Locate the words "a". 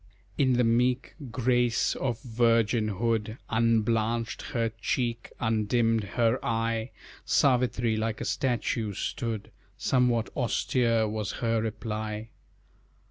8.19-8.25